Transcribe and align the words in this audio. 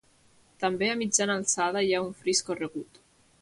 També 0.63 0.87
a 0.93 0.95
mitjana 1.01 1.35
alçada 1.41 1.85
hi 1.89 1.93
ha 1.93 2.01
un 2.07 2.11
fris 2.23 2.43
corregut. 2.49 2.99